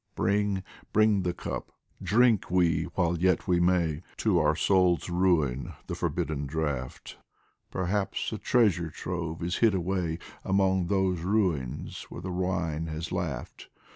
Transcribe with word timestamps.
Bring, 0.15 0.63
bring 0.93 1.21
the 1.21 1.31
cup! 1.35 1.71
drink 2.01 2.49
we 2.49 2.85
while 2.95 3.19
yet 3.19 3.47
we 3.47 3.59
may 3.59 4.01
To 4.17 4.39
our 4.39 4.55
soul's 4.55 5.11
ruin 5.11 5.73
the 5.85 5.93
forbidden 5.93 6.47
draught; 6.47 7.17
Perhaps 7.69 8.33
a 8.33 8.39
treasure 8.39 8.89
trove 8.89 9.43
is 9.43 9.57
hid 9.57 9.75
away 9.75 10.17
Among 10.43 10.87
those 10.87 11.21
ruins 11.21 12.07
where 12.09 12.23
the 12.23 12.31
wine 12.31 12.87
has 12.87 13.11
laughed 13.11 13.69